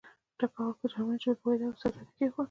[0.39, 2.39] ډګروال په جرمني ژبه پوهېده او سګرټ یې کېښود